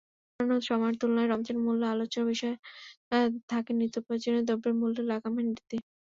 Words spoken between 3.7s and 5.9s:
নিত্যপ্রয়োজনীয় দ্রব্যের মূল্য লাগামহীন বৃদ্ধি।